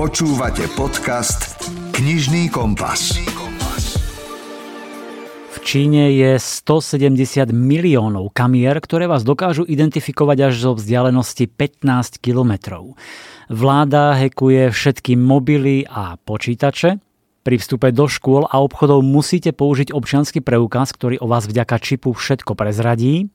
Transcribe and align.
Počúvate 0.00 0.64
podcast 0.80 1.60
Knižný 1.92 2.48
kompas. 2.48 3.20
V 5.52 5.56
Číne 5.60 6.16
je 6.16 6.40
170 6.40 7.20
miliónov 7.52 8.32
kamier, 8.32 8.80
ktoré 8.80 9.04
vás 9.04 9.28
dokážu 9.28 9.68
identifikovať 9.68 10.48
až 10.48 10.54
zo 10.56 10.72
vzdialenosti 10.72 11.52
15 11.52 12.16
kilometrov. 12.16 12.96
Vláda 13.52 14.16
hekuje 14.16 14.72
všetky 14.72 15.20
mobily 15.20 15.84
a 15.84 16.16
počítače, 16.16 16.96
pri 17.44 17.56
vstupe 17.60 17.92
do 17.92 18.08
škôl 18.08 18.48
a 18.48 18.56
obchodov 18.56 19.04
musíte 19.04 19.52
použiť 19.52 19.92
občiansky 19.92 20.40
preukaz, 20.40 20.96
ktorý 20.96 21.20
o 21.20 21.28
vás 21.28 21.44
vďaka 21.44 21.76
čipu 21.76 22.16
všetko 22.16 22.56
prezradí. 22.56 23.28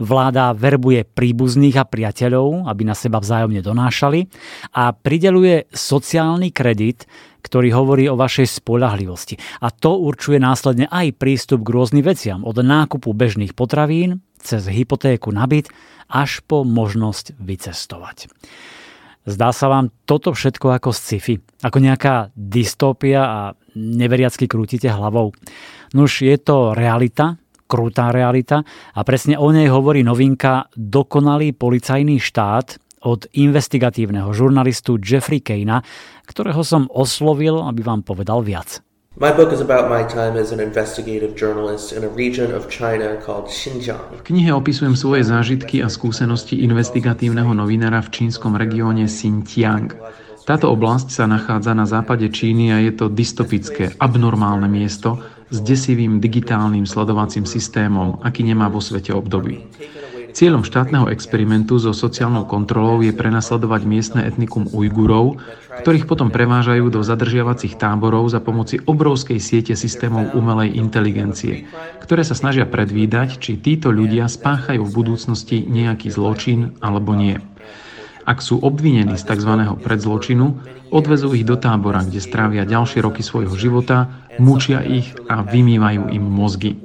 Vláda 0.00 0.56
verbuje 0.56 1.04
príbuzných 1.04 1.76
a 1.76 1.84
priateľov, 1.84 2.64
aby 2.64 2.82
na 2.88 2.96
seba 2.96 3.20
vzájomne 3.20 3.60
donášali 3.60 4.32
a 4.72 4.96
prideluje 4.96 5.68
sociálny 5.68 6.48
kredit, 6.56 7.04
ktorý 7.44 7.68
hovorí 7.76 8.08
o 8.08 8.16
vašej 8.16 8.64
spolahlivosti. 8.64 9.36
A 9.60 9.68
to 9.68 10.00
určuje 10.00 10.40
následne 10.40 10.88
aj 10.88 11.20
prístup 11.20 11.60
k 11.60 11.72
rôznym 11.76 12.04
veciam, 12.04 12.40
od 12.48 12.56
nákupu 12.64 13.12
bežných 13.12 13.52
potravín, 13.52 14.24
cez 14.40 14.64
hypotéku 14.64 15.28
na 15.36 15.44
byt, 15.44 15.68
až 16.08 16.40
po 16.48 16.64
možnosť 16.64 17.36
vycestovať. 17.36 18.32
Zdá 19.28 19.52
sa 19.52 19.68
vám 19.68 19.92
toto 20.08 20.32
všetko 20.32 20.80
ako 20.80 20.96
sci-fi, 20.96 21.36
ako 21.60 21.76
nejaká 21.76 22.32
dystopia 22.32 23.20
a 23.20 23.40
neveriacky 23.76 24.48
krútite 24.48 24.88
hlavou. 24.88 25.36
Nuž 25.92 26.24
je 26.24 26.34
to 26.40 26.72
realita, 26.72 27.36
krutá 27.70 28.10
realita 28.10 28.66
a 28.66 29.00
presne 29.06 29.38
o 29.38 29.54
nej 29.54 29.70
hovorí 29.70 30.02
novinka 30.02 30.66
Dokonalý 30.74 31.54
policajný 31.54 32.18
štát 32.18 32.82
od 33.06 33.30
investigatívneho 33.30 34.34
žurnalistu 34.34 34.98
Jeffrey 34.98 35.38
Kejna, 35.38 35.86
ktorého 36.26 36.66
som 36.66 36.90
oslovil, 36.90 37.62
aby 37.62 37.80
vám 37.86 38.02
povedal 38.02 38.42
viac. 38.42 38.82
My 39.18 39.34
book 39.34 39.50
is 39.50 39.58
about 39.58 39.90
my 39.90 40.06
time 40.06 40.38
as 40.38 40.54
an 40.54 40.62
investigative 40.62 41.34
journalist 41.34 41.90
in 41.90 42.06
a 42.06 42.10
region 42.14 42.54
of 42.54 42.70
China 42.70 43.18
called 43.18 43.50
Xinjiang. 43.50 44.22
V 44.22 44.22
knihe 44.22 44.54
opisujem 44.54 44.94
svoje 44.94 45.26
zážitky 45.26 45.82
a 45.82 45.90
skúsenosti 45.90 46.62
investigatívneho 46.62 47.50
novinára 47.50 48.06
v 48.06 48.10
čínskom 48.14 48.54
regióne 48.54 49.10
Xinjiang. 49.10 49.98
Táto 50.46 50.70
oblasť 50.70 51.10
sa 51.10 51.24
nachádza 51.26 51.74
na 51.74 51.90
západe 51.90 52.30
Číny 52.30 52.70
a 52.70 52.78
je 52.78 52.94
to 52.94 53.10
dystopické, 53.10 53.98
abnormálne 53.98 54.70
miesto, 54.70 55.18
s 55.50 55.58
desivým 55.60 56.22
digitálnym 56.22 56.86
sledovacím 56.86 57.44
systémom, 57.44 58.22
aký 58.22 58.46
nemá 58.46 58.70
vo 58.70 58.78
svete 58.78 59.10
období. 59.10 59.66
Cieľom 60.30 60.62
štátneho 60.62 61.10
experimentu 61.10 61.82
so 61.82 61.90
sociálnou 61.90 62.46
kontrolou 62.46 63.02
je 63.02 63.10
prenasledovať 63.10 63.82
miestne 63.82 64.22
etnikum 64.22 64.70
Ujgurov, 64.70 65.42
ktorých 65.82 66.06
potom 66.06 66.30
prevážajú 66.30 66.86
do 66.86 67.02
zadržiavacích 67.02 67.74
táborov 67.74 68.30
za 68.30 68.38
pomoci 68.38 68.78
obrovskej 68.78 69.42
siete 69.42 69.74
systémov 69.74 70.30
umelej 70.38 70.78
inteligencie, 70.78 71.66
ktoré 71.98 72.22
sa 72.22 72.38
snažia 72.38 72.62
predvídať, 72.62 73.42
či 73.42 73.58
títo 73.58 73.90
ľudia 73.90 74.30
spáchajú 74.30 74.86
v 74.86 74.94
budúcnosti 74.94 75.66
nejaký 75.66 76.14
zločin 76.14 76.78
alebo 76.78 77.18
nie. 77.18 77.42
Ak 78.28 78.44
sú 78.44 78.60
obvinení 78.60 79.16
z 79.16 79.24
tzv. 79.24 79.52
predzločinu, 79.80 80.60
odvezú 80.92 81.32
ich 81.32 81.46
do 81.48 81.56
tábora, 81.56 82.04
kde 82.04 82.20
strávia 82.20 82.68
ďalšie 82.68 83.00
roky 83.00 83.24
svojho 83.24 83.54
života, 83.56 84.28
mučia 84.36 84.84
ich 84.84 85.12
a 85.26 85.40
vymývajú 85.44 86.12
im 86.12 86.24
mozgy. 86.24 86.76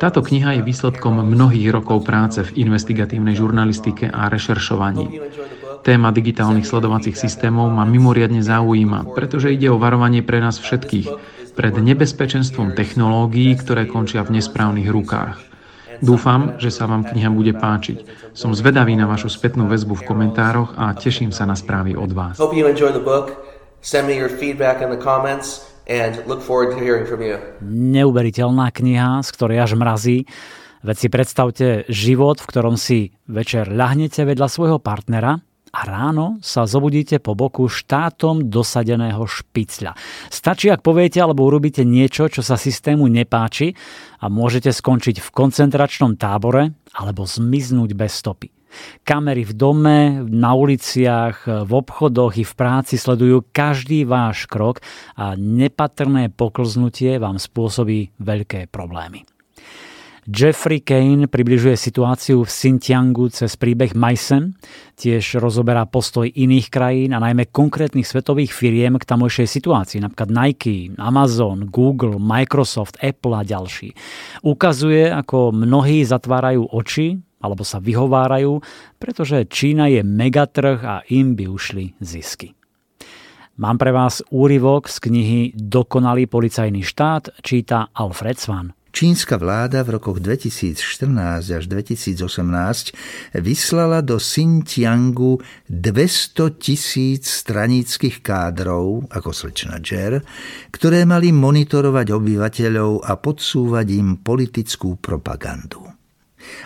Táto 0.00 0.24
kniha 0.24 0.56
je 0.56 0.64
výsledkom 0.64 1.20
mnohých 1.20 1.68
rokov 1.68 2.08
práce 2.08 2.40
v 2.40 2.64
investigatívnej 2.64 3.36
žurnalistike 3.36 4.08
a 4.08 4.32
rešeršovaní. 4.32 5.20
Téma 5.84 6.08
digitálnych 6.08 6.64
sledovacích 6.64 7.16
systémov 7.16 7.68
ma 7.68 7.84
mimoriadne 7.84 8.40
zaujíma, 8.40 9.12
pretože 9.12 9.52
ide 9.52 9.68
o 9.68 9.80
varovanie 9.80 10.24
pre 10.24 10.40
nás 10.40 10.56
všetkých 10.56 11.08
pred 11.52 11.74
nebezpečenstvom 11.76 12.72
technológií, 12.72 13.52
ktoré 13.60 13.84
končia 13.84 14.24
v 14.24 14.40
nesprávnych 14.40 14.88
rukách. 14.88 15.49
Dúfam, 16.00 16.56
že 16.56 16.72
sa 16.72 16.88
vám 16.88 17.04
kniha 17.04 17.28
bude 17.28 17.52
páčiť. 17.52 18.32
Som 18.32 18.56
zvedavý 18.56 18.96
na 18.96 19.04
vašu 19.04 19.28
spätnú 19.28 19.68
väzbu 19.68 20.00
v 20.00 20.06
komentároch 20.08 20.72
a 20.76 20.96
teším 20.96 21.32
sa 21.32 21.44
na 21.44 21.52
správy 21.52 21.92
od 21.92 22.10
vás. 22.12 22.34
Neuveriteľná 27.64 28.66
kniha, 28.72 29.20
z 29.20 29.28
ktorej 29.32 29.58
až 29.60 29.72
mrazí. 29.76 30.18
Veď 30.80 30.96
si 30.96 31.08
predstavte 31.12 31.66
život, 31.92 32.40
v 32.40 32.48
ktorom 32.48 32.80
si 32.80 33.12
večer 33.28 33.68
ľahnete 33.68 34.24
vedľa 34.24 34.48
svojho 34.48 34.78
partnera 34.80 35.44
a 35.70 35.80
ráno 35.86 36.42
sa 36.42 36.66
zobudíte 36.66 37.22
po 37.22 37.38
boku 37.38 37.70
štátom 37.70 38.50
dosadeného 38.50 39.22
špicľa. 39.22 39.94
Stačí, 40.28 40.66
ak 40.68 40.82
poviete 40.82 41.22
alebo 41.22 41.46
urobíte 41.46 41.86
niečo, 41.86 42.26
čo 42.26 42.42
sa 42.42 42.58
systému 42.58 43.06
nepáči 43.06 43.74
a 44.18 44.26
môžete 44.26 44.74
skončiť 44.74 45.22
v 45.22 45.28
koncentračnom 45.30 46.18
tábore 46.18 46.74
alebo 46.98 47.22
zmiznúť 47.22 47.90
bez 47.94 48.18
stopy. 48.18 48.50
Kamery 49.02 49.42
v 49.42 49.52
dome, 49.58 49.98
na 50.30 50.54
uliciach, 50.54 51.66
v 51.66 51.72
obchodoch 51.74 52.38
i 52.38 52.46
v 52.46 52.54
práci 52.54 52.94
sledujú 52.94 53.50
každý 53.50 54.06
váš 54.06 54.46
krok 54.46 54.78
a 55.18 55.34
nepatrné 55.34 56.30
poklznutie 56.30 57.18
vám 57.18 57.42
spôsobí 57.42 58.14
veľké 58.22 58.70
problémy. 58.70 59.26
Jeffrey 60.28 60.84
Kane 60.84 61.32
približuje 61.32 61.80
situáciu 61.80 62.44
v 62.44 62.52
Xinjiangu 62.52 63.32
cez 63.32 63.56
príbeh 63.56 63.96
Maisen, 63.96 64.52
tiež 65.00 65.40
rozoberá 65.40 65.88
postoj 65.88 66.28
iných 66.28 66.68
krajín 66.68 67.16
a 67.16 67.22
najmä 67.24 67.48
konkrétnych 67.48 68.04
svetových 68.04 68.52
firiem 68.52 69.00
k 69.00 69.08
tamojšej 69.08 69.48
situácii, 69.48 70.04
napríklad 70.04 70.28
Nike, 70.28 70.92
Amazon, 71.00 71.72
Google, 71.72 72.20
Microsoft, 72.20 73.00
Apple 73.00 73.32
a 73.32 73.42
ďalší. 73.48 73.96
Ukazuje, 74.44 75.08
ako 75.08 75.56
mnohí 75.56 76.04
zatvárajú 76.04 76.68
oči 76.68 77.16
alebo 77.40 77.64
sa 77.64 77.80
vyhovárajú, 77.80 78.60
pretože 79.00 79.48
Čína 79.48 79.88
je 79.88 80.04
megatrh 80.04 80.78
a 80.84 80.96
im 81.08 81.32
by 81.32 81.48
ušli 81.48 81.96
zisky. 82.04 82.52
Mám 83.60 83.76
pre 83.76 83.92
vás 83.92 84.24
úryvok 84.32 84.88
z 84.88 84.96
knihy 85.04 85.40
Dokonalý 85.56 86.28
policajný 86.28 86.84
štát, 86.84 87.44
číta 87.44 87.92
Alfred 87.92 88.36
Svan. 88.36 88.72
Čínska 88.90 89.38
vláda 89.38 89.86
v 89.86 90.02
rokoch 90.02 90.18
2014 90.18 91.54
až 91.54 91.64
2018 91.70 93.38
vyslala 93.38 94.02
do 94.02 94.18
Xinjiangu 94.18 95.38
200 95.70 96.58
tisíc 96.58 97.30
stranických 97.30 98.18
kádrov, 98.18 99.06
ako 99.14 99.30
slečna 99.30 99.78
Džer, 99.78 100.26
ktoré 100.74 101.06
mali 101.06 101.30
monitorovať 101.30 102.06
obyvateľov 102.10 103.06
a 103.06 103.14
podsúvať 103.14 103.86
im 103.94 104.18
politickú 104.18 104.98
propagandu. 104.98 105.86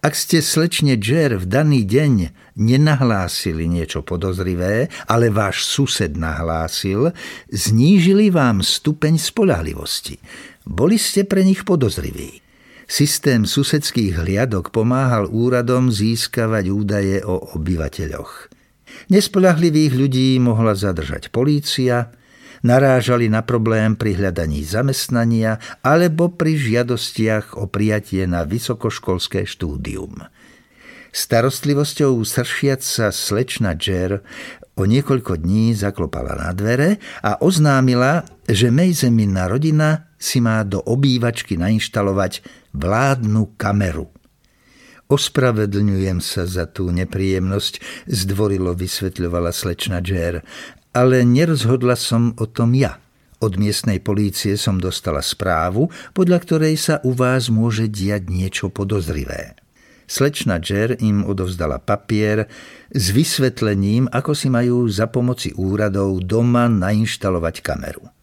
Ak 0.00 0.16
ste 0.16 0.40
slečne 0.40 0.96
Džer 0.96 1.36
v 1.36 1.44
daný 1.44 1.84
deň 1.84 2.32
nenahlásili 2.56 3.68
niečo 3.68 4.00
podozrivé, 4.00 4.88
ale 5.04 5.28
váš 5.28 5.68
sused 5.68 6.16
nahlásil, 6.16 7.12
znížili 7.52 8.32
vám 8.32 8.64
stupeň 8.64 9.20
spolahlivosti– 9.20 10.16
boli 10.66 10.98
ste 10.98 11.22
pre 11.22 11.46
nich 11.46 11.62
podozriví. 11.62 12.42
Systém 12.86 13.46
susedských 13.46 14.22
hliadok 14.22 14.70
pomáhal 14.70 15.26
úradom 15.26 15.90
získavať 15.90 16.64
údaje 16.70 17.18
o 17.22 17.58
obyvateľoch. 17.58 18.50
Nespolahlivých 19.10 19.94
ľudí 19.94 20.38
mohla 20.38 20.74
zadržať 20.74 21.34
polícia, 21.34 22.14
narážali 22.62 23.26
na 23.26 23.42
problém 23.42 23.98
pri 23.98 24.14
hľadaní 24.14 24.62
zamestnania 24.62 25.58
alebo 25.82 26.30
pri 26.30 26.54
žiadostiach 26.54 27.58
o 27.58 27.66
prijatie 27.66 28.26
na 28.30 28.46
vysokoškolské 28.46 29.46
štúdium. 29.46 30.22
Starostlivosťou 31.10 32.22
sršiac 32.22 32.86
sa 32.86 33.08
slečna 33.10 33.74
Jer 33.74 34.22
o 34.78 34.86
niekoľko 34.86 35.42
dní 35.42 35.74
zaklopala 35.74 36.38
na 36.38 36.54
dvere 36.54 37.02
a 37.24 37.40
oznámila, 37.42 38.22
že 38.46 38.70
Mejzemina 38.70 39.50
rodina 39.50 40.05
si 40.16 40.40
má 40.40 40.64
do 40.64 40.80
obývačky 40.82 41.60
nainštalovať 41.60 42.44
vládnu 42.72 43.56
kameru. 43.56 44.12
Ospravedlňujem 45.06 46.18
sa 46.18 46.50
za 46.50 46.66
tú 46.66 46.90
nepríjemnosť, 46.90 47.78
zdvorilo 48.10 48.74
vysvetľovala 48.74 49.54
slečna 49.54 50.02
Jer, 50.02 50.42
ale 50.90 51.22
nerozhodla 51.22 51.94
som 51.94 52.34
o 52.42 52.46
tom 52.50 52.74
ja. 52.74 52.98
Od 53.38 53.54
miestnej 53.60 54.00
polície 54.00 54.56
som 54.56 54.80
dostala 54.80 55.20
správu, 55.22 55.92
podľa 56.16 56.38
ktorej 56.42 56.74
sa 56.80 56.94
u 57.04 57.12
vás 57.12 57.52
môže 57.52 57.86
diať 57.86 58.32
niečo 58.32 58.66
podozrivé. 58.72 59.54
Slečna 60.06 60.58
Jer 60.62 60.96
im 60.98 61.22
odovzdala 61.22 61.82
papier 61.82 62.50
s 62.90 63.10
vysvetlením, 63.10 64.10
ako 64.10 64.32
si 64.32 64.48
majú 64.50 64.86
za 64.86 65.10
pomoci 65.10 65.52
úradov 65.54 66.22
doma 66.22 66.70
nainštalovať 66.70 67.62
kameru. 67.62 68.06